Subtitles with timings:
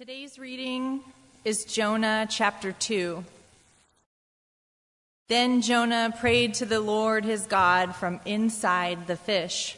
[0.00, 1.02] Today's reading
[1.44, 3.22] is Jonah chapter 2.
[5.28, 9.76] Then Jonah prayed to the Lord his God from inside the fish.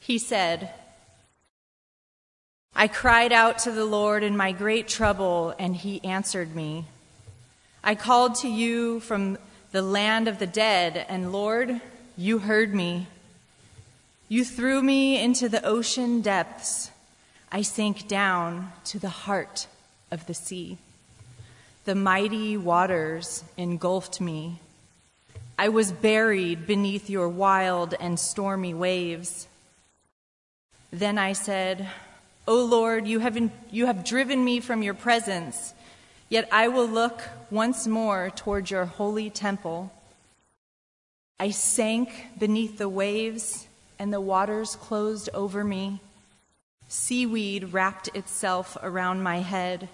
[0.00, 0.74] He said,
[2.74, 6.86] I cried out to the Lord in my great trouble, and he answered me.
[7.84, 9.38] I called to you from
[9.70, 11.80] the land of the dead, and Lord,
[12.16, 13.06] you heard me.
[14.28, 16.90] You threw me into the ocean depths.
[17.52, 19.66] I sank down to the heart
[20.10, 20.78] of the sea.
[21.84, 24.60] The mighty waters engulfed me.
[25.58, 29.48] I was buried beneath your wild and stormy waves.
[30.92, 31.88] Then I said,
[32.46, 35.74] O Lord, you have, in, you have driven me from your presence,
[36.28, 39.92] yet I will look once more toward your holy temple.
[41.40, 43.66] I sank beneath the waves,
[43.98, 46.00] and the waters closed over me.
[46.92, 49.88] Seaweed wrapped itself around my head.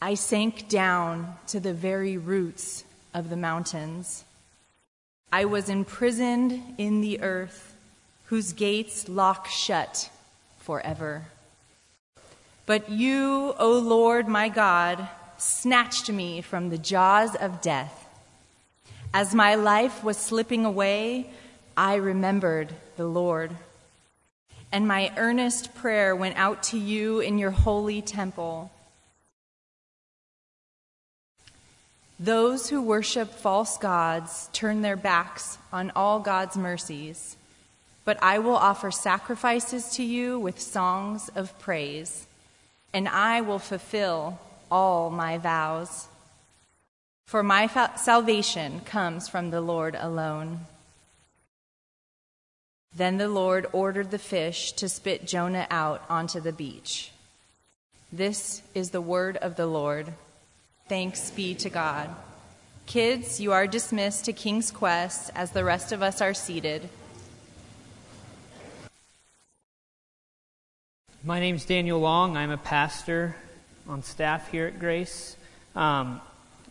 [0.00, 4.24] I sank down to the very roots of the mountains.
[5.32, 7.74] I was imprisoned in the earth,
[8.26, 10.10] whose gates lock shut
[10.60, 11.24] forever.
[12.66, 18.08] But you, O Lord my God, snatched me from the jaws of death.
[19.12, 21.30] As my life was slipping away,
[21.76, 23.56] I remembered the Lord
[24.74, 28.72] and my earnest prayer went out to you in your holy temple.
[32.18, 37.36] Those who worship false gods turn their backs on all God's mercies,
[38.04, 42.26] but I will offer sacrifices to you with songs of praise,
[42.92, 44.40] and I will fulfill
[44.72, 46.08] all my vows.
[47.26, 50.66] For my salvation comes from the Lord alone.
[52.96, 57.10] Then the Lord ordered the fish to spit Jonah out onto the beach.
[58.12, 60.12] This is the word of the Lord.
[60.88, 62.08] Thanks be to God.
[62.86, 66.88] Kids, you are dismissed to King's Quest as the rest of us are seated.
[71.24, 72.36] My name is Daniel Long.
[72.36, 73.34] I'm a pastor
[73.88, 75.36] on staff here at Grace.
[75.74, 76.20] Um,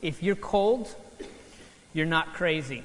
[0.02, 0.96] if you're cold,
[1.94, 2.84] you're not crazy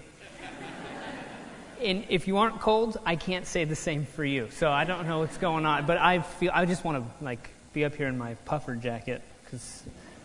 [1.83, 4.49] and if you aren't cold, I can't say the same for you.
[4.51, 7.51] So I don't know what's going on, but I feel I just want to like
[7.73, 9.83] be up here in my puffer jacket because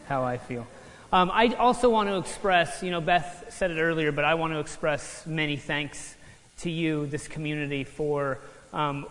[0.08, 0.68] how I feel.
[1.12, 4.53] Um, I also want to express, you know, Beth said it earlier, but I want
[4.53, 6.16] to express many thanks
[6.59, 8.40] to you, this community, for
[8.74, 9.06] um,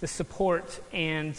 [0.00, 1.34] the support and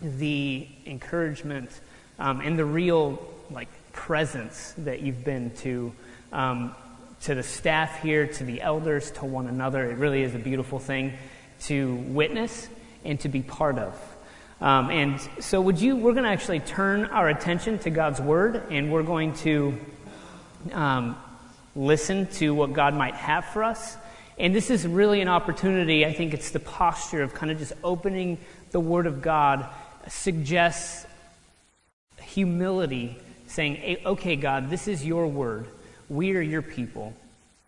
[0.00, 1.70] the encouragement
[2.18, 5.92] um, and the real like presence that you've been to
[6.32, 6.74] um,
[7.24, 9.90] to the staff here, to the elders, to one another.
[9.90, 11.14] It really is a beautiful thing
[11.62, 12.68] to witness
[13.02, 13.94] and to be part of.
[14.60, 15.96] Um, and so, would you?
[15.96, 19.78] We're going to actually turn our attention to God's Word, and we're going to
[20.72, 21.16] um,
[21.74, 23.96] listen to what God might have for us.
[24.38, 26.04] And this is really an opportunity.
[26.04, 28.38] I think it's the posture of kind of just opening
[28.70, 29.66] the Word of God
[30.08, 31.06] suggests
[32.20, 35.66] humility, saying, "Okay, God, this is your Word."
[36.08, 37.14] We are your people.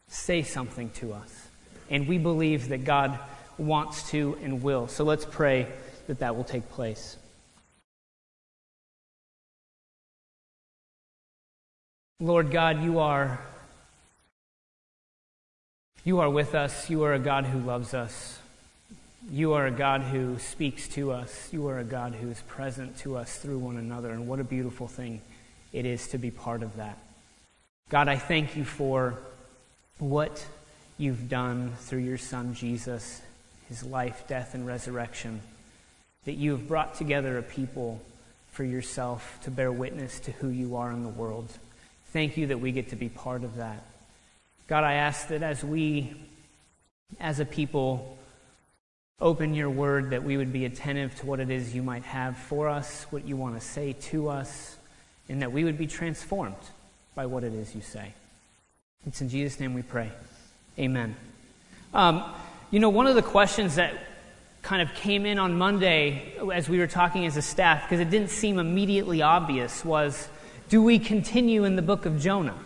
[0.09, 1.49] Say something to us.
[1.91, 3.19] And we believe that God
[3.59, 4.89] wants to and will.
[4.89, 5.67] So let's pray
[6.07, 7.17] that that will take place.
[12.21, 13.41] Lord God, you are
[16.07, 16.89] you are with us.
[16.89, 18.39] You are a God who loves us.
[19.29, 21.49] You are a God who speaks to us.
[21.53, 24.13] You are a God who is present to us through one another.
[24.13, 25.21] And what a beautiful thing
[25.73, 26.97] it is to be part of that.
[27.89, 29.17] God, I thank you for
[30.01, 30.45] what
[30.99, 33.23] you've done through your Son, Jesus,
[33.69, 35.41] his life, death, and resurrection,
[36.25, 38.03] that you have brought together a people
[38.51, 41.49] for yourself to bear witness to who you are in the world.
[42.07, 43.85] Thank you that we get to be part of that.
[44.67, 46.13] God, I ask that as we,
[47.21, 48.19] as a people,
[49.21, 52.37] open your word, that we would be attentive to what it is you might have
[52.37, 54.77] for us, what you want to say to us,
[55.29, 56.57] and that we would be transformed
[57.17, 58.13] by what it is you say.
[59.07, 60.13] It's in Jesus' name we pray.
[60.79, 61.17] Amen.
[61.95, 62.23] Um,
[62.71, 63.95] you know, one of the questions that
[64.61, 68.11] kind of came in on Monday as we were talking as a staff, because it
[68.11, 70.29] didn't seem immediately obvious, was
[70.69, 72.59] do we continue in the book of Jonah?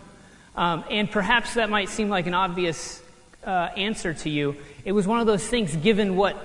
[0.57, 3.01] Um, and perhaps that might seem like an obvious
[3.45, 4.57] uh, answer to you.
[4.83, 6.35] It was one of those things, given what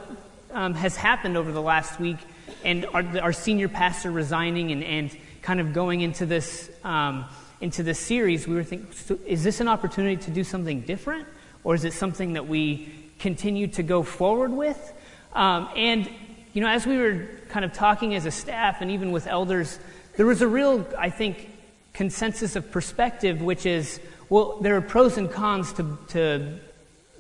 [0.53, 2.19] um, has happened over the last week
[2.65, 6.69] and our, our senior pastor resigning and, and, kind of going into this.
[6.83, 7.25] Um,
[7.61, 11.27] into this series, we were thinking, so is this an opportunity to do something different?
[11.65, 14.93] Or is it something that we continue to go forward with?
[15.33, 16.09] Um, and,
[16.53, 19.79] you know, as we were kind of talking as a staff and even with elders,
[20.17, 21.51] there was a real, I think,
[21.93, 26.59] consensus of perspective, which is, well, there are pros and cons to, to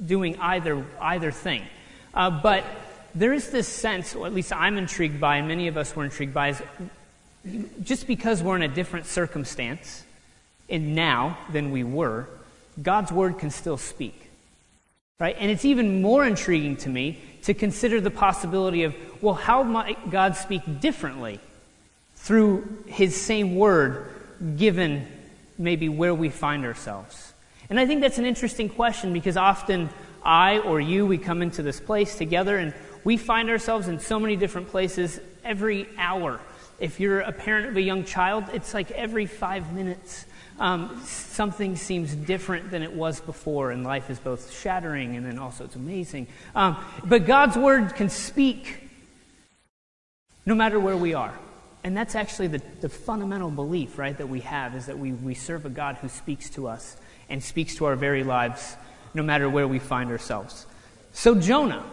[0.04, 1.62] doing either, either thing.
[2.14, 2.64] Uh, but
[3.14, 6.04] there is this sense, or at least I'm intrigued by, and many of us were
[6.04, 6.62] intrigued by, is
[7.82, 10.04] just because we're in a different circumstance
[10.68, 12.28] in now than we were,
[12.80, 14.30] God's word can still speak.
[15.18, 15.36] Right?
[15.38, 20.10] And it's even more intriguing to me to consider the possibility of, well, how might
[20.10, 21.40] God speak differently
[22.16, 24.08] through his same word
[24.56, 25.06] given
[25.56, 27.32] maybe where we find ourselves?
[27.70, 29.88] And I think that's an interesting question because often
[30.22, 32.74] I or you, we come into this place together and
[33.04, 36.40] we find ourselves in so many different places every hour.
[36.78, 40.26] If you're a parent of a young child, it's like every five minutes
[40.58, 45.38] um, something seems different than it was before, and life is both shattering and then
[45.38, 46.26] also it's amazing.
[46.54, 48.88] Um, but God's word can speak
[50.46, 51.34] no matter where we are.
[51.84, 55.34] And that's actually the, the fundamental belief, right, that we have is that we, we
[55.34, 56.96] serve a God who speaks to us
[57.28, 58.76] and speaks to our very lives
[59.14, 60.66] no matter where we find ourselves.
[61.12, 61.84] So, Jonah,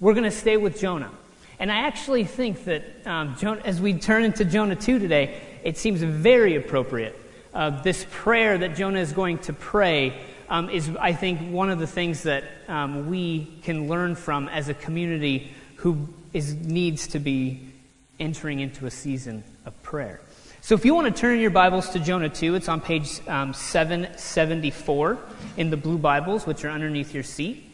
[0.00, 1.10] we're going to stay with Jonah.
[1.58, 5.76] And I actually think that um, Jonah, as we turn into Jonah 2 today, it
[5.76, 7.18] seems very appropriate
[7.54, 10.14] uh, this prayer that Jonah is going to pray
[10.48, 14.68] um, is, I think, one of the things that um, we can learn from as
[14.68, 17.60] a community who is, needs to be
[18.18, 20.20] entering into a season of prayer.
[20.60, 23.54] So, if you want to turn your Bibles to Jonah 2, it's on page um,
[23.54, 25.18] 774
[25.56, 27.64] in the blue Bibles, which are underneath your seat.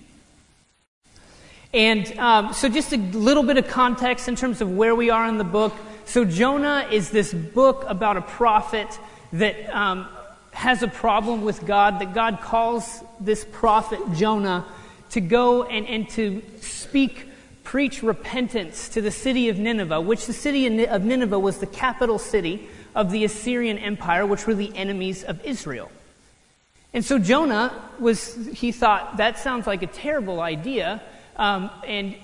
[1.73, 5.27] And um, so, just a little bit of context in terms of where we are
[5.27, 5.75] in the book.
[6.05, 8.87] So, Jonah is this book about a prophet
[9.35, 10.09] that um,
[10.53, 14.65] has a problem with God, that God calls this prophet Jonah
[15.11, 17.29] to go and, and to speak,
[17.65, 22.19] preach repentance to the city of Nineveh, which the city of Nineveh was the capital
[22.19, 25.91] city of the Assyrian Empire, which were the enemies of Israel.
[26.93, 31.03] And so Jonah was, he thought, that sounds like a terrible idea.
[31.37, 32.15] Um, and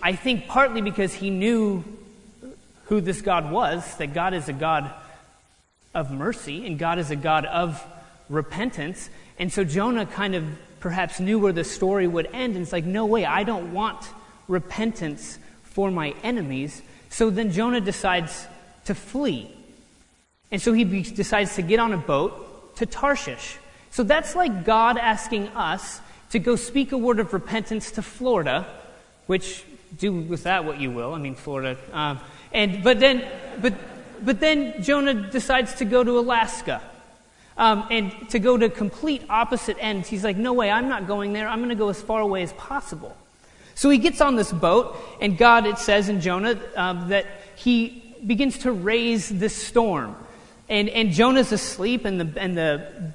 [0.00, 1.82] I think partly because he knew
[2.84, 4.92] who this God was, that God is a God
[5.94, 7.84] of mercy, and God is a God of
[8.28, 9.10] repentance.
[9.38, 10.44] And so Jonah kind of
[10.78, 14.06] perhaps knew where the story would end, and it's like, no way, I don't want
[14.48, 16.82] repentance for my enemies.
[17.10, 18.46] So then Jonah decides
[18.86, 19.50] to flee.
[20.50, 23.58] And so he be- decides to get on a boat to Tarshish.
[23.90, 26.00] So that's like God asking us
[26.30, 28.66] to go speak a word of repentance to Florida,
[29.26, 29.64] which
[29.98, 31.12] do with that what you will.
[31.14, 31.76] I mean, Florida.
[31.92, 32.20] Um,
[32.52, 33.24] and but then,
[33.60, 33.74] but
[34.24, 36.80] but then Jonah decides to go to Alaska.
[37.56, 40.08] Um, and to go to complete opposite ends.
[40.08, 41.46] He's like, no way, I'm not going there.
[41.46, 43.14] I'm going to go as far away as possible.
[43.74, 47.26] So he gets on this boat, and God, it says in Jonah, um, that
[47.56, 50.16] he begins to raise this storm.
[50.70, 53.12] And, and Jonah's asleep, and, the, and the,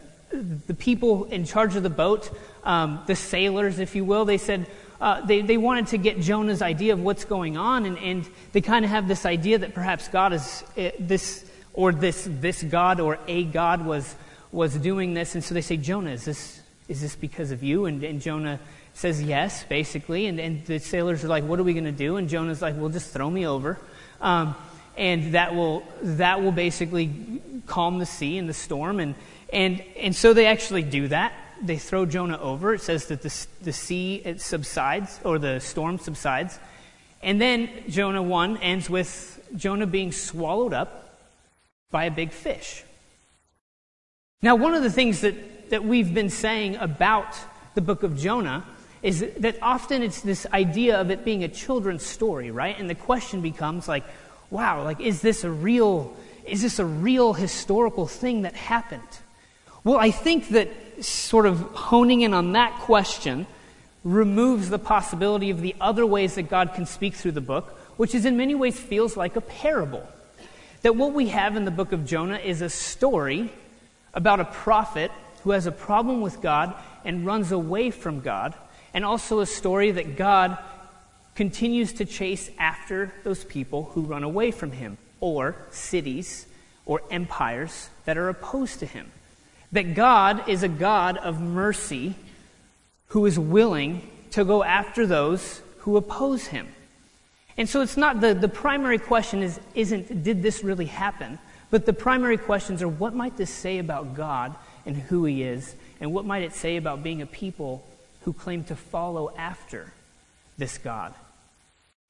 [0.68, 2.30] the people in charge of the boat,
[2.64, 4.68] um, the sailors, if you will, they said,
[5.02, 8.62] uh, they, they wanted to get Jonah's idea of what's going on, and, and they
[8.62, 13.00] kind of have this idea that perhaps God is uh, this, or this, this God
[13.00, 14.16] or a God was,
[14.52, 15.36] was doing this.
[15.36, 17.86] And so they say, Jonah, is this, is this because of you?
[17.86, 18.60] And, and Jonah
[18.94, 20.28] says yes, basically.
[20.28, 22.16] And, and the sailors are like, what are we going to do?
[22.16, 23.78] And Jonah's like, well, just throw me over.
[24.22, 24.56] Um,
[24.98, 29.02] and that will, that will basically calm the sea and the storm.
[29.02, 29.16] And,
[29.52, 32.74] and, and so they actually do that they throw Jonah over.
[32.74, 36.60] It says that the, the sea it subsides, or the storm subsides.
[37.22, 41.18] And then Jonah 1 ends with Jonah being swallowed up
[41.92, 42.84] by a big fish.
[44.42, 47.36] Now, one of the things that, that we've been saying about
[47.74, 48.66] the book of Jonah
[49.02, 52.78] is that often it's this idea of it being a children's story, right?
[52.78, 54.04] And the question becomes like,
[54.50, 59.02] wow, like is this a real is this a real historical thing that happened?
[59.84, 60.70] Well, I think that
[61.02, 63.46] sort of honing in on that question
[64.04, 68.14] removes the possibility of the other ways that God can speak through the book, which
[68.14, 70.08] is in many ways feels like a parable.
[70.84, 73.52] That what we have in the book of Jonah is a story
[74.14, 75.12] about a prophet
[75.44, 78.54] who has a problem with God and runs away from God,
[78.94, 80.58] and also a story that God
[81.36, 86.46] continues to chase after those people who run away from him, or cities
[86.86, 89.12] or empires that are opposed to him
[89.76, 92.16] that God is a God of mercy
[93.08, 96.68] who is willing to go after those who oppose him.
[97.58, 101.40] And so it's not the, the primary question is, isn't, did this really happen?
[101.72, 104.56] But the primary questions are, what might this say about God
[104.86, 105.76] and who he is?
[106.00, 107.86] And what might it say about being a people
[108.22, 109.94] who claim to follow after
[110.58, 111.14] this God?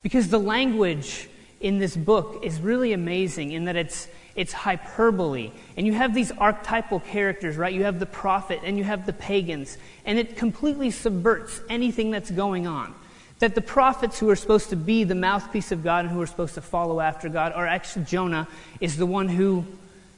[0.02, 1.30] Because the language
[1.66, 5.50] in this book is really amazing in that it's, it's hyperbole.
[5.76, 7.74] And you have these archetypal characters, right?
[7.74, 9.80] You have the prophet and you have the pagans.
[10.06, 12.94] And it completely subverts anything that's going on.
[13.40, 16.28] That the prophets who are supposed to be the mouthpiece of God and who are
[16.28, 18.48] supposed to follow after God are actually Jonah
[18.80, 19.66] is the one who,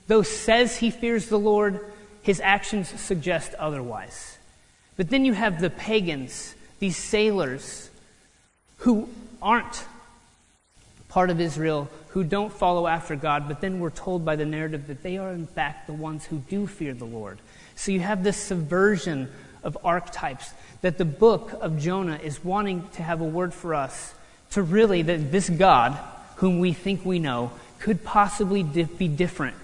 [0.08, 1.80] though says he fears the Lord,
[2.24, 4.38] his actions suggest otherwise.
[4.98, 7.89] But then you have the pagans, these sailors,
[8.80, 9.08] who
[9.42, 9.86] aren't
[11.10, 14.88] part of Israel who don't follow after God, but then we're told by the narrative
[14.88, 17.40] that they are, in fact, the ones who do fear the Lord.
[17.76, 19.30] So you have this subversion
[19.64, 24.14] of archetypes that the book of Jonah is wanting to have a word for us
[24.52, 25.98] to really, that this God,
[26.38, 29.56] whom we think we know, could possibly be different,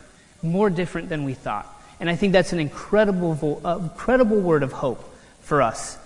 [0.42, 1.68] more different than we thought.
[2.00, 5.04] And I think that's an incredible, incredible word of hope
[5.42, 5.98] for us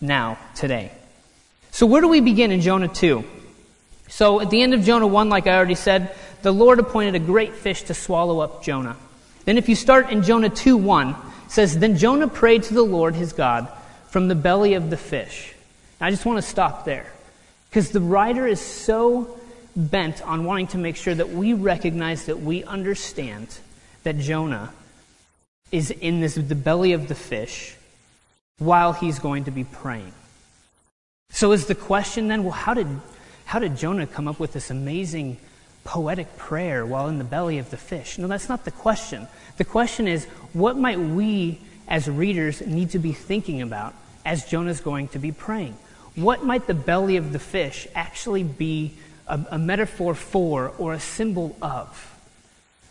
[0.00, 0.92] now, today.
[1.70, 3.24] So, where do we begin in Jonah 2?
[4.08, 7.18] So, at the end of Jonah 1, like I already said, the Lord appointed a
[7.18, 8.96] great fish to swallow up Jonah.
[9.44, 11.16] Then, if you start in Jonah 2 1, it
[11.48, 13.68] says, Then Jonah prayed to the Lord his God
[14.08, 15.54] from the belly of the fish.
[16.00, 17.12] Now, I just want to stop there
[17.68, 19.38] because the writer is so
[19.76, 23.58] bent on wanting to make sure that we recognize that we understand
[24.04, 24.72] that Jonah
[25.70, 27.76] is in this, the belly of the fish
[28.58, 30.12] while he's going to be praying.
[31.30, 32.86] So is the question then, well, how did,
[33.46, 35.38] how did Jonah come up with this amazing
[35.84, 38.18] poetic prayer while in the belly of the fish?
[38.18, 39.28] No, that's not the question.
[39.56, 44.80] The question is, what might we as readers need to be thinking about as Jonah's
[44.80, 45.76] going to be praying?
[46.16, 48.94] What might the belly of the fish actually be
[49.28, 52.14] a, a metaphor for or a symbol of?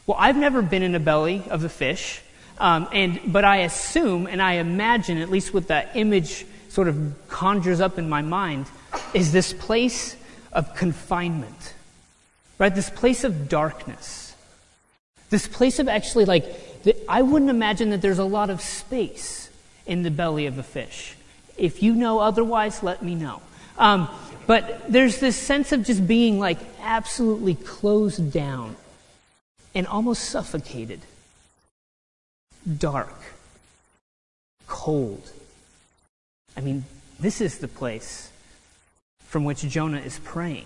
[0.07, 2.21] Well, I've never been in a belly of a fish,
[2.59, 7.13] um, and but I assume and I imagine, at least what that image sort of
[7.27, 8.67] conjures up in my mind
[9.13, 10.15] is this place
[10.55, 11.73] of confinement,
[12.57, 12.73] right?
[12.73, 14.35] This place of darkness.
[15.29, 16.45] This place of actually, like,
[17.09, 19.49] I wouldn't imagine that there's a lot of space
[19.85, 21.15] in the belly of a fish.
[21.57, 23.41] If you know otherwise, let me know.
[23.77, 24.07] Um,
[24.47, 28.77] but there's this sense of just being like absolutely closed down
[29.73, 31.01] and almost suffocated,
[32.77, 33.13] dark,
[34.67, 35.31] cold.
[36.55, 36.85] I mean,
[37.19, 38.31] this is the place
[39.35, 40.65] from which Jonah is praying.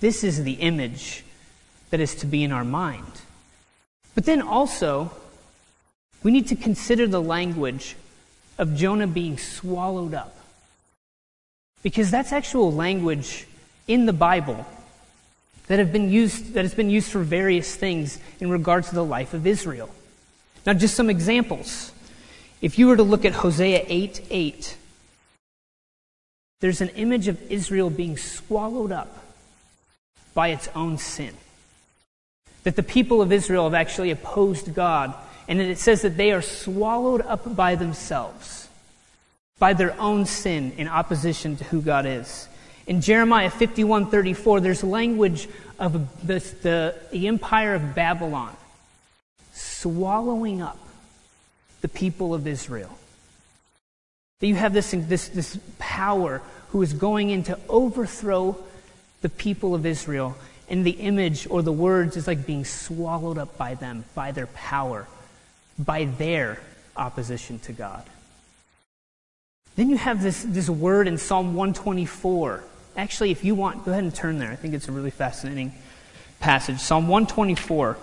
[0.00, 1.24] This is the image
[1.90, 3.20] that is to be in our mind.
[4.14, 5.10] But then also,
[6.22, 7.94] we need to consider the language
[8.56, 10.34] of Jonah being swallowed up.
[11.82, 13.46] Because that's actual language
[13.86, 14.64] in the Bible
[15.66, 19.04] that have been used that has been used for various things in regard to the
[19.04, 19.90] life of Israel.
[20.64, 21.92] Now just some examples.
[22.62, 24.76] If you were to look at Hosea 8 8,
[26.62, 29.18] there's an image of Israel being swallowed up
[30.32, 31.34] by its own sin.
[32.62, 35.12] That the people of Israel have actually opposed God,
[35.48, 38.68] and that it says that they are swallowed up by themselves,
[39.58, 42.46] by their own sin in opposition to who God is.
[42.86, 45.48] In Jeremiah 51:34, there's language
[45.80, 48.56] of the, the, the empire of Babylon
[49.52, 50.78] swallowing up
[51.80, 52.96] the people of Israel.
[54.42, 58.56] That you have this, this, this power who is going in to overthrow
[59.20, 60.36] the people of Israel.
[60.68, 64.48] And the image or the words is like being swallowed up by them, by their
[64.48, 65.06] power,
[65.78, 66.58] by their
[66.96, 68.02] opposition to God.
[69.76, 72.64] Then you have this, this word in Psalm 124.
[72.96, 74.50] Actually, if you want, go ahead and turn there.
[74.50, 75.72] I think it's a really fascinating
[76.40, 76.80] passage.
[76.80, 77.96] Psalm 124.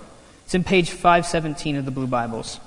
[0.45, 2.61] It's in page 517 of the Blue Bibles.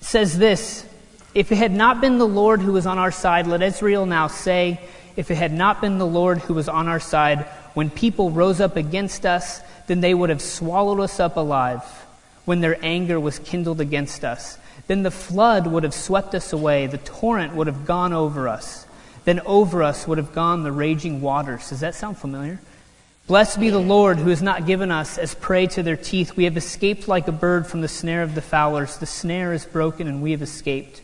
[0.00, 0.88] It says this
[1.34, 4.28] if it had not been the Lord who was on our side, let Israel now
[4.28, 4.80] say,
[5.16, 7.40] if it had not been the Lord who was on our side,
[7.74, 11.82] when people rose up against us, then they would have swallowed us up alive
[12.44, 14.58] when their anger was kindled against us.
[14.86, 18.86] Then the flood would have swept us away, the torrent would have gone over us.
[19.24, 21.70] Then over us would have gone the raging waters.
[21.70, 22.60] Does that sound familiar?
[23.26, 26.36] Blessed be the Lord who has not given us as prey to their teeth.
[26.36, 28.98] We have escaped like a bird from the snare of the fowlers.
[28.98, 31.00] The snare is broken and we have escaped.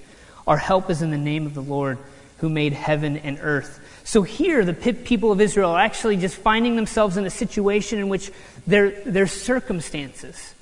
[0.50, 1.96] Our help is in the name of the Lord
[2.38, 3.78] who made heaven and earth.
[4.02, 8.08] So here, the people of Israel are actually just finding themselves in a situation in
[8.08, 8.32] which
[8.66, 10.54] their, their circumstances,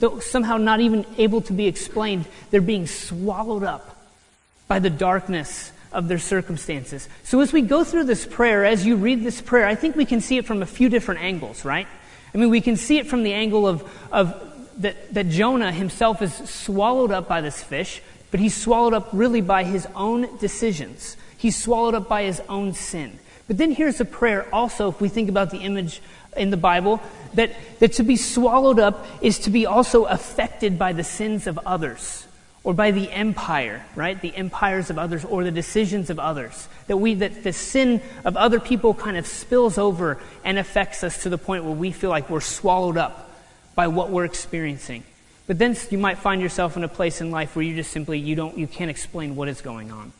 [0.00, 3.96] though somehow not even able to be explained, they're being swallowed up
[4.66, 7.08] by the darkness of their circumstances.
[7.22, 10.06] So as we go through this prayer, as you read this prayer, I think we
[10.06, 11.86] can see it from a few different angles, right?
[12.34, 14.34] I mean, we can see it from the angle of, of
[14.78, 18.02] that, that Jonah himself is swallowed up by this fish
[18.36, 21.16] but he's swallowed up really by his own decisions.
[21.38, 23.18] He's swallowed up by his own sin.
[23.46, 26.02] But then here's a prayer also, if we think about the image
[26.36, 27.00] in the Bible,
[27.32, 31.58] that, that to be swallowed up is to be also affected by the sins of
[31.64, 32.26] others
[32.62, 34.20] or by the empire, right?
[34.20, 36.68] The empires of others or the decisions of others.
[36.88, 41.22] That we, that the sin of other people kind of spills over and affects us
[41.22, 43.30] to the point where we feel like we're swallowed up
[43.74, 45.04] by what we're experiencing.
[45.46, 48.18] But then you might find yourself in a place in life where you just simply,
[48.18, 50.12] you don't, you can't explain what is going on.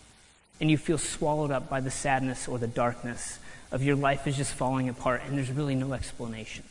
[0.60, 3.38] And you feel swallowed up by the sadness or the darkness
[3.72, 6.64] of your life is just falling apart and there's really no explanation.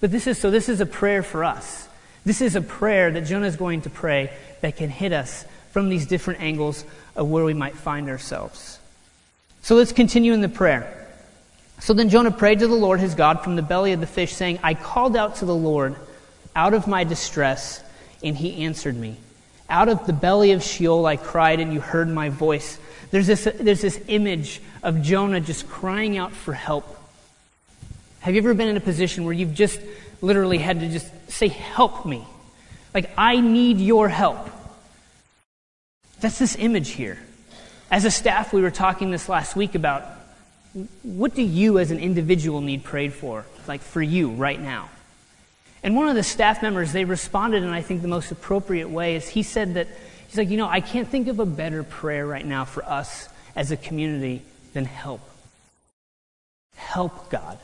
[0.00, 1.88] But this is, so this is a prayer for us.
[2.24, 5.88] This is a prayer that Jonah is going to pray that can hit us from
[5.88, 6.84] these different angles
[7.14, 8.78] of where we might find ourselves.
[9.62, 10.98] So let's continue in the prayer.
[11.80, 14.32] So then Jonah prayed to the Lord his God from the belly of the fish,
[14.32, 15.96] saying, I called out to the Lord
[16.54, 17.82] out of my distress,
[18.22, 19.16] and he answered me.
[19.68, 22.78] Out of the belly of Sheol I cried, and you heard my voice.
[23.10, 26.98] There's this, there's this image of Jonah just crying out for help.
[28.20, 29.80] Have you ever been in a position where you've just
[30.20, 32.24] literally had to just say, Help me?
[32.94, 34.48] Like, I need your help.
[36.20, 37.18] That's this image here.
[37.90, 40.04] As a staff, we were talking this last week about
[41.02, 44.88] what do you as an individual need prayed for, like for you right now?
[45.82, 49.16] And one of the staff members, they responded in, I think, the most appropriate way
[49.16, 49.88] is he said that,
[50.28, 53.28] he's like, you know, I can't think of a better prayer right now for us
[53.56, 54.42] as a community
[54.74, 55.20] than help.
[56.76, 57.58] Help, God.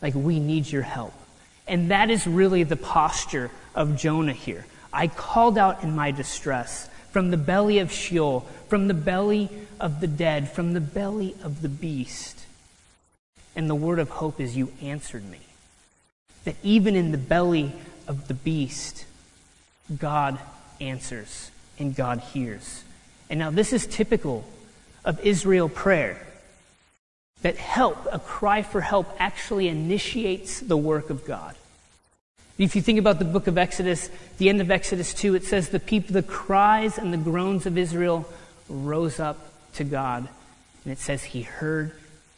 [0.00, 1.14] Like, we need your help.
[1.68, 4.66] And that is really the posture of Jonah here.
[4.92, 10.00] I called out in my distress from the belly of Sheol, from the belly of
[10.00, 12.40] the dead, from the belly of the beast.
[13.54, 15.38] And the word of hope is, You answered me.
[16.44, 17.72] That even in the belly
[18.08, 19.04] of the beast,
[19.98, 20.38] God
[20.80, 22.84] answers and God hears.
[23.30, 24.44] And now, this is typical
[25.04, 26.20] of Israel prayer
[27.42, 31.56] that help, a cry for help, actually initiates the work of God.
[32.58, 35.70] If you think about the book of Exodus, the end of Exodus 2, it says
[35.70, 38.28] the people, the cries and the groans of Israel
[38.68, 39.38] rose up
[39.74, 40.28] to God.
[40.84, 41.92] And it says he heard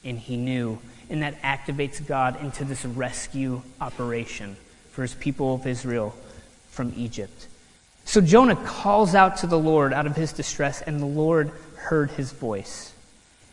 [0.04, 0.78] and he knew.
[1.10, 4.56] And that activates God into this rescue operation
[4.90, 6.14] for his people of Israel
[6.70, 7.48] from Egypt.
[8.04, 12.10] So Jonah calls out to the Lord out of his distress, and the Lord heard
[12.12, 12.92] his voice.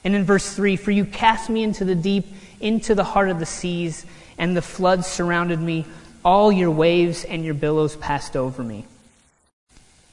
[0.04, 2.26] And in verse 3, for you cast me into the deep,
[2.60, 4.06] into the heart of the seas,
[4.38, 5.86] and the floods surrounded me.
[6.24, 8.86] All your waves and your billows passed over me.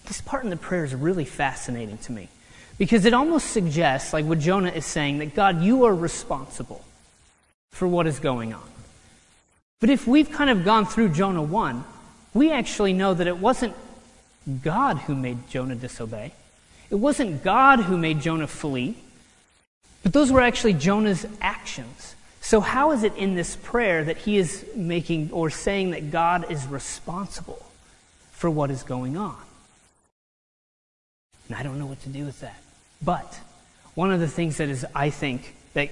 [0.06, 2.28] This part in the prayer is really fascinating to me
[2.78, 6.82] because it almost suggests, like what Jonah is saying, that God, you are responsible
[7.72, 8.62] for what is going on.
[9.80, 11.84] But if we've kind of gone through Jonah 1,
[12.34, 13.74] we actually know that it wasn't
[14.62, 16.32] God who made Jonah disobey.
[16.90, 18.96] It wasn't God who made Jonah flee.
[20.02, 22.14] But those were actually Jonah's actions.
[22.40, 26.50] So, how is it in this prayer that he is making or saying that God
[26.50, 27.64] is responsible
[28.32, 29.36] for what is going on?
[31.48, 32.62] And I don't know what to do with that.
[33.02, 33.40] But
[33.94, 35.90] one of the things that is, I think, that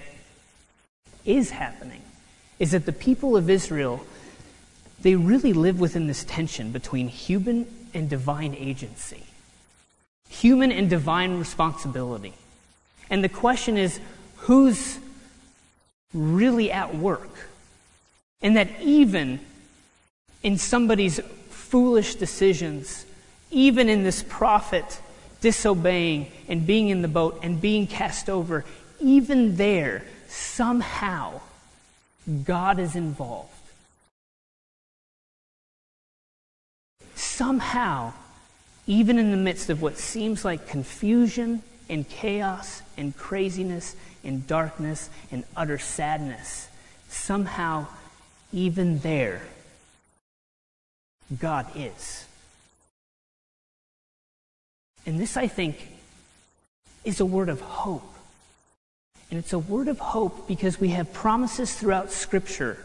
[1.26, 2.02] is happening
[2.58, 4.04] is that the people of Israel,
[5.02, 9.24] they really live within this tension between human and divine agency,
[10.28, 12.32] human and divine responsibility.
[13.10, 14.00] And the question is
[14.36, 14.98] who's
[16.14, 17.48] really at work?
[18.42, 19.40] And that even
[20.42, 23.06] in somebody's foolish decisions,
[23.50, 25.00] even in this prophet
[25.40, 28.64] disobeying and being in the boat and being cast over,
[29.00, 30.02] even there,
[30.36, 31.40] somehow,
[32.44, 33.50] God is involved.
[37.14, 38.12] Somehow,
[38.86, 45.08] even in the midst of what seems like confusion and chaos and craziness and darkness
[45.32, 46.68] and utter sadness,
[47.08, 47.86] somehow,
[48.52, 49.42] even there,
[51.38, 52.26] God is.
[55.06, 55.88] And this, I think,
[57.04, 58.15] is a word of hope.
[59.30, 62.78] And it's a word of hope because we have promises throughout Scripture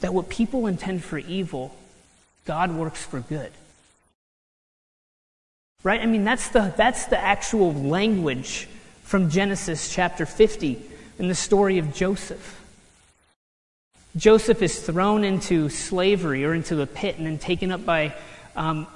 [0.00, 1.74] that what people intend for evil,
[2.44, 3.52] God works for good.
[5.82, 6.00] Right?
[6.00, 8.68] I mean, that's the, that's the actual language
[9.02, 10.80] from Genesis chapter 50
[11.18, 12.54] in the story of Joseph.
[14.16, 18.14] Joseph is thrown into slavery or into the pit and then taken up by.
[18.56, 18.86] Um,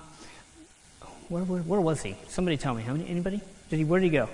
[1.28, 2.16] where, where, where, was he?
[2.28, 2.84] Somebody tell me.
[3.08, 3.40] Anybody?
[3.70, 4.28] Did he, where did he go?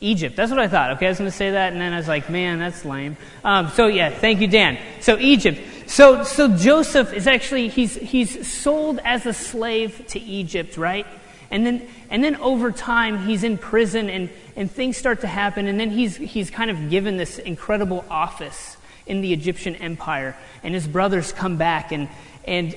[0.00, 0.36] Egypt.
[0.36, 0.92] That's what I thought.
[0.92, 3.16] Okay, I was going to say that, and then I was like, man, that's lame.
[3.42, 4.78] Um, so yeah, thank you, Dan.
[5.00, 5.60] So Egypt.
[5.86, 11.06] So so Joseph is actually he's he's sold as a slave to Egypt, right?
[11.50, 15.66] And then, and then over time, he's in prison and, and things start to happen,
[15.66, 20.74] and then he's, he's kind of given this incredible office in the Egyptian empire, and
[20.74, 22.08] his brothers come back, and,
[22.44, 22.76] and,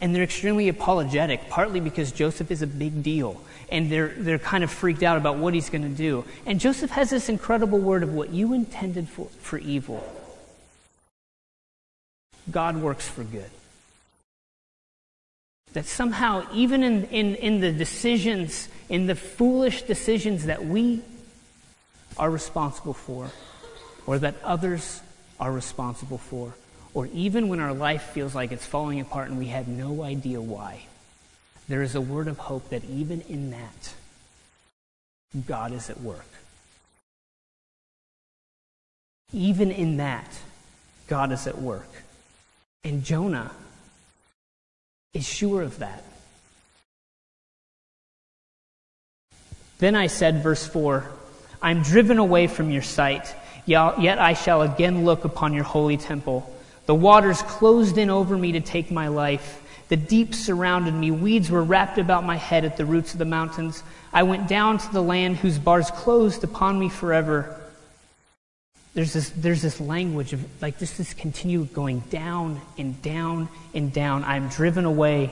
[0.00, 4.62] and they're extremely apologetic, partly because Joseph is a big deal, and they're, they're kind
[4.62, 6.24] of freaked out about what he's going to do.
[6.44, 10.04] And Joseph has this incredible word of what you intended for, for evil,
[12.50, 13.50] God works for good.
[15.72, 21.02] That somehow, even in, in, in the decisions, in the foolish decisions that we
[22.16, 23.30] are responsible for,
[24.06, 25.00] or that others
[25.40, 26.54] are responsible for,
[26.96, 30.40] or even when our life feels like it's falling apart and we have no idea
[30.40, 30.86] why,
[31.68, 33.92] there is a word of hope that even in that,
[35.46, 36.24] God is at work.
[39.30, 40.38] Even in that,
[41.06, 41.86] God is at work.
[42.82, 43.50] And Jonah
[45.12, 46.02] is sure of that.
[49.80, 51.04] Then I said, verse 4,
[51.60, 53.34] I'm driven away from your sight,
[53.66, 56.50] yet I shall again look upon your holy temple.
[56.86, 59.62] The waters closed in over me to take my life.
[59.88, 61.10] The deep surrounded me.
[61.10, 63.82] Weeds were wrapped about my head at the roots of the mountains.
[64.12, 67.60] I went down to the land whose bars closed upon me forever
[68.96, 73.92] there's this, there's this language of like just this continued going down and down and
[73.92, 74.24] down.
[74.24, 75.30] I'm driven away.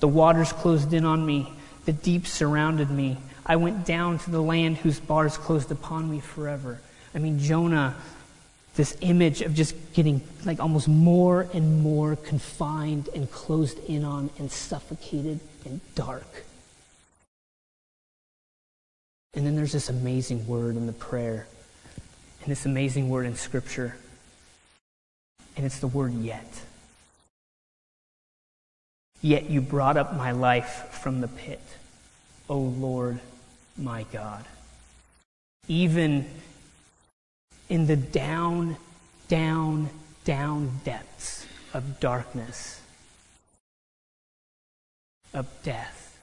[0.00, 1.50] The waters closed in on me.
[1.86, 3.16] The deep surrounded me.
[3.46, 6.78] I went down to the land whose bars closed upon me forever.
[7.14, 7.96] I mean, Jonah,
[8.80, 14.30] this image of just getting like almost more and more confined and closed in on
[14.38, 16.44] and suffocated and dark.
[19.34, 21.46] And then there's this amazing word in the prayer
[22.40, 23.96] and this amazing word in Scripture.
[25.58, 26.50] And it's the word yet.
[29.20, 31.60] Yet you brought up my life from the pit,
[32.48, 33.20] O Lord
[33.76, 34.46] my God.
[35.68, 36.24] Even
[37.70, 38.76] in the down,
[39.28, 39.88] down,
[40.24, 42.82] down depths of darkness,
[45.32, 46.18] of death,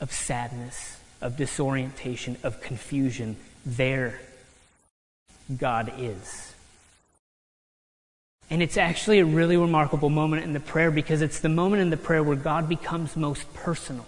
[0.00, 4.20] of sadness, of disorientation, of confusion, there
[5.58, 6.54] God is.
[8.48, 11.90] And it's actually a really remarkable moment in the prayer because it's the moment in
[11.90, 14.06] the prayer where God becomes most personal.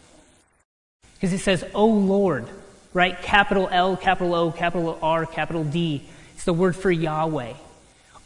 [1.14, 2.46] Because he says, Oh Lord,
[2.94, 3.20] right?
[3.20, 6.02] Capital L, capital O, capital R, capital D.
[6.34, 7.52] It's the word for Yahweh.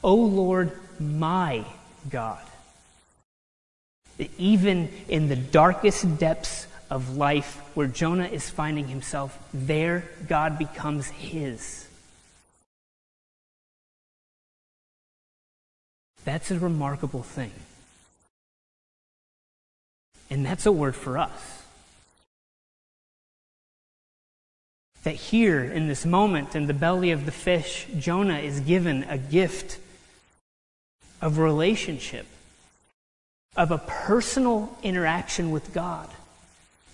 [0.05, 1.65] O Lord, my
[2.09, 2.43] God.
[4.37, 11.09] Even in the darkest depths of life where Jonah is finding himself, there God becomes
[11.09, 11.87] his.
[16.25, 17.53] That's a remarkable thing.
[20.31, 21.63] And that's a word for us.
[25.09, 29.17] That here, in this moment, in the belly of the fish, Jonah is given a
[29.17, 29.79] gift
[31.23, 32.27] of relationship,
[33.57, 36.11] of a personal interaction with God,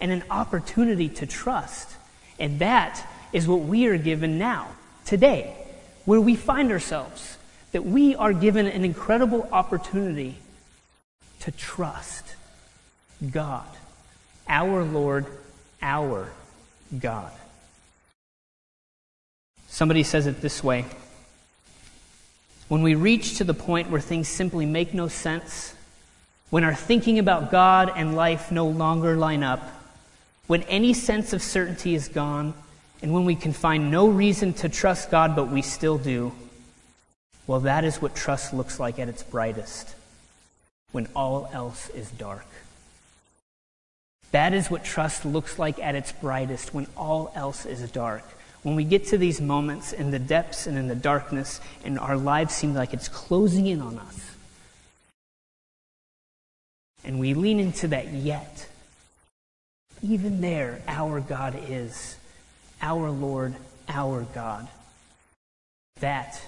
[0.00, 1.90] and an opportunity to trust.
[2.38, 4.68] And that is what we are given now,
[5.04, 5.52] today,
[6.04, 7.36] where we find ourselves
[7.72, 10.36] that we are given an incredible opportunity
[11.40, 12.36] to trust
[13.32, 13.66] God,
[14.48, 15.26] our Lord,
[15.82, 16.30] our
[16.96, 17.32] God.
[19.74, 20.84] Somebody says it this way
[22.68, 25.74] When we reach to the point where things simply make no sense,
[26.50, 29.60] when our thinking about God and life no longer line up,
[30.46, 32.54] when any sense of certainty is gone,
[33.02, 36.30] and when we can find no reason to trust God, but we still do,
[37.48, 39.92] well, that is what trust looks like at its brightest,
[40.92, 42.46] when all else is dark.
[44.30, 48.22] That is what trust looks like at its brightest, when all else is dark.
[48.64, 52.16] When we get to these moments in the depths and in the darkness, and our
[52.16, 54.30] lives seem like it's closing in on us.
[57.04, 58.66] And we lean into that yet.
[60.02, 62.16] Even there, our God is.
[62.80, 63.54] Our Lord,
[63.86, 64.66] our God.
[66.00, 66.40] That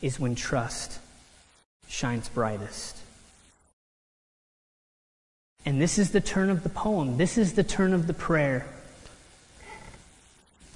[0.00, 1.00] is when trust
[1.88, 2.96] shines brightest.
[5.66, 7.16] And this is the turn of the poem.
[7.16, 8.64] This is the turn of the prayer.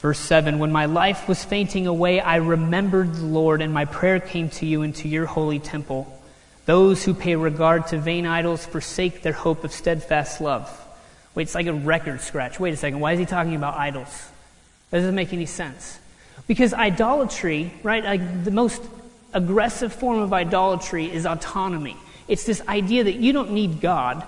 [0.02, 4.18] Verse 7 When my life was fainting away, I remembered the Lord, and my prayer
[4.18, 6.12] came to you into your holy temple.
[6.66, 10.68] Those who pay regard to vain idols forsake their hope of steadfast love.
[11.34, 12.58] Wait, it's like a record scratch.
[12.60, 12.98] Wait a second.
[13.00, 14.28] Why is he talking about idols?
[14.90, 15.98] That doesn't make any sense.
[16.48, 18.82] Because idolatry, right, like the most
[19.32, 21.96] aggressive form of idolatry is autonomy.
[22.26, 24.22] It's this idea that you don't need God.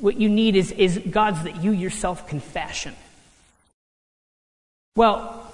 [0.00, 2.94] What you need is, is gods that you yourself can fashion.
[4.96, 5.44] Well,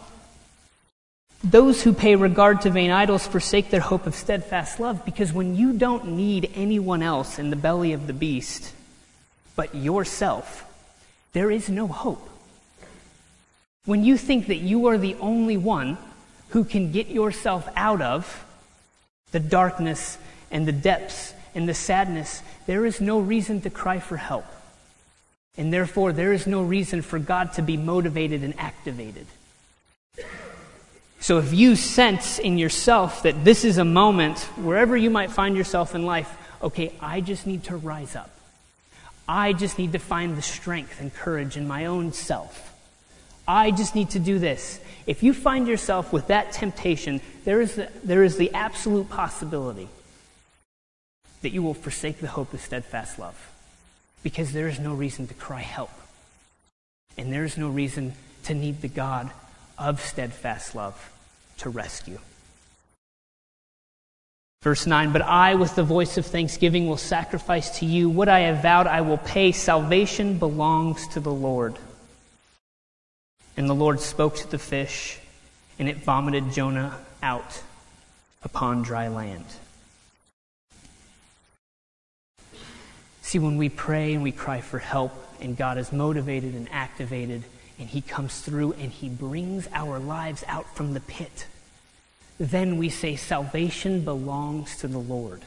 [1.43, 5.57] those who pay regard to vain idols forsake their hope of steadfast love because when
[5.57, 8.75] you don't need anyone else in the belly of the beast
[9.57, 10.67] but yourself,
[11.33, 12.29] there is no hope.
[13.87, 15.97] When you think that you are the only one
[16.51, 18.45] who can get yourself out of
[19.33, 20.19] the darkness
[20.51, 24.45] and the depths and the sadness, there is no reason to cry for help.
[25.61, 29.27] And therefore, there is no reason for God to be motivated and activated.
[31.21, 35.55] So if you sense in yourself that this is a moment, wherever you might find
[35.55, 38.31] yourself in life, okay, I just need to rise up.
[39.29, 42.75] I just need to find the strength and courage in my own self.
[43.47, 44.81] I just need to do this.
[45.07, 49.91] If you find yourself with that temptation, there is the, there is the absolute possibility
[51.43, 53.50] that you will forsake the hope of steadfast love
[54.23, 55.91] because there is no reason to cry help.
[57.17, 59.31] And there is no reason to need the God
[59.79, 61.11] of steadfast love
[61.59, 62.19] to rescue.
[64.63, 68.11] Verse 9, but I, with the voice of thanksgiving, will sacrifice to you.
[68.11, 69.53] What I have vowed, I will pay.
[69.53, 71.79] Salvation belongs to the Lord.
[73.57, 75.19] And the Lord spoke to the fish,
[75.79, 77.63] and it vomited Jonah out
[78.43, 79.47] upon dry land.
[83.31, 87.45] See, when we pray and we cry for help, and God is motivated and activated,
[87.79, 91.47] and He comes through and He brings our lives out from the pit,
[92.41, 95.43] then we say, Salvation belongs to the Lord.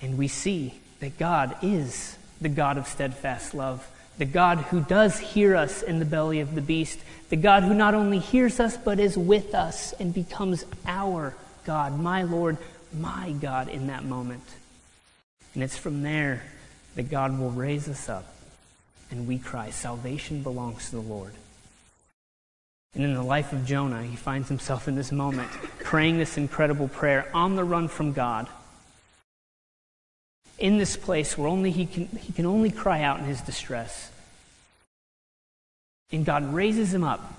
[0.00, 3.84] And we see that God is the God of steadfast love,
[4.18, 7.00] the God who does hear us in the belly of the beast,
[7.30, 11.98] the God who not only hears us, but is with us and becomes our God,
[11.98, 12.58] my Lord,
[12.94, 14.44] my God in that moment.
[15.54, 16.42] And it's from there
[16.94, 18.26] that God will raise us up
[19.10, 21.32] and we cry, Salvation belongs to the Lord.
[22.94, 26.88] And in the life of Jonah, he finds himself in this moment praying this incredible
[26.88, 28.48] prayer on the run from God.
[30.58, 34.12] In this place where only he can, he can only cry out in his distress.
[36.12, 37.34] And God raises him up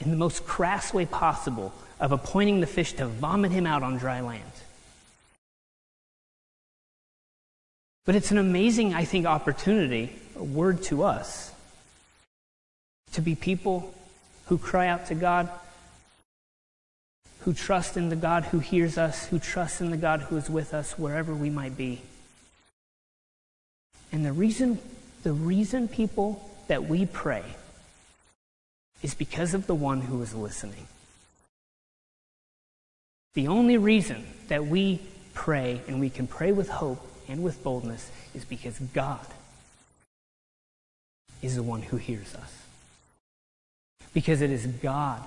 [0.00, 3.96] in the most crass way possible of appointing the fish to vomit him out on
[3.96, 4.42] dry land.
[8.08, 11.52] But it's an amazing, I think, opportunity, a word to us,
[13.12, 13.92] to be people
[14.46, 15.50] who cry out to God,
[17.40, 20.48] who trust in the God who hears us, who trust in the God who is
[20.48, 22.00] with us wherever we might be.
[24.10, 24.78] And the reason,
[25.22, 27.44] the reason, people, that we pray
[29.02, 30.86] is because of the one who is listening.
[33.34, 35.02] The only reason that we
[35.34, 39.26] pray and we can pray with hope and with boldness is because God
[41.42, 42.62] is the one who hears us.
[44.12, 45.22] Because it is God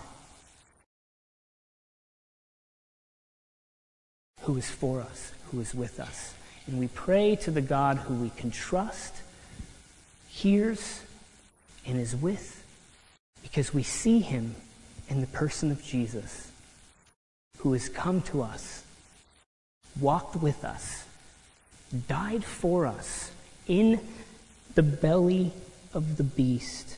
[4.41, 6.33] who is for us, who is with us.
[6.67, 9.15] And we pray to the God who we can trust,
[10.27, 11.01] hears,
[11.85, 12.61] and is with
[13.41, 14.55] because we see him
[15.09, 16.51] in the person of Jesus,
[17.59, 18.83] who has come to us,
[19.99, 21.03] walked with us,
[21.91, 23.31] died for us
[23.67, 23.99] in
[24.75, 25.51] the belly
[25.93, 26.97] of the beast,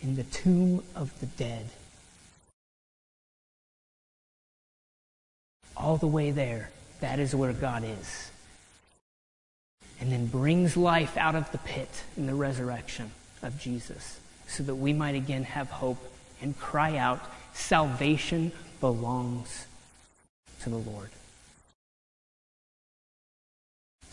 [0.00, 1.68] in the tomb of the dead.
[5.76, 8.30] All the way there, that is where God is.
[10.00, 13.10] And then brings life out of the pit in the resurrection
[13.42, 15.98] of Jesus so that we might again have hope
[16.40, 17.20] and cry out,
[17.54, 19.66] Salvation belongs
[20.62, 21.10] to the Lord.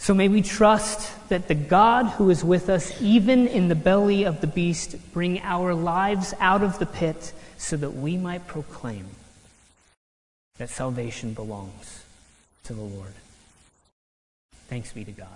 [0.02, 4.24] So may we trust that the God who is with us, even in the belly
[4.24, 9.06] of the beast, bring our lives out of the pit so that we might proclaim
[10.58, 12.04] that salvation belongs
[12.64, 13.14] to the Lord.
[14.70, 15.28] Thanks be to God.